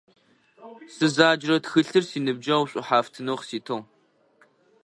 Сызаджэрэ 0.95 1.57
тхылъыр 1.63 2.03
синыбджэгъу 2.09 2.69
шӀухьафтынэу 2.71 3.37
къыситыгъ. 3.39 3.79